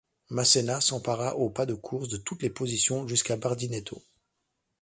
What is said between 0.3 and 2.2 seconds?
Masséna s'empara au pas de course de